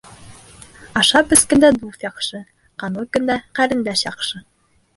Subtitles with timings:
[1.01, 2.43] Ашап-эскәндә дуҫ яҡшы,
[2.85, 4.47] ҡанлы көндә ҡәрендәш яҡшы.